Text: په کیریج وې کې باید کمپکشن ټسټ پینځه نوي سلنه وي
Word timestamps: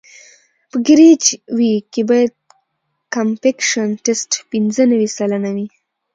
په 0.69 0.77
کیریج 0.85 1.23
وې 1.57 1.71
کې 1.91 2.01
باید 2.09 2.33
کمپکشن 3.15 3.89
ټسټ 4.05 4.31
پینځه 4.51 4.83
نوي 4.91 5.09
سلنه 5.17 5.49
وي 5.55 5.67